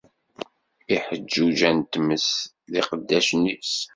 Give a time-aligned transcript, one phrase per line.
[0.95, 2.27] Iḥeǧǧuǧa n tmes
[2.71, 3.73] d iqeddacen-is.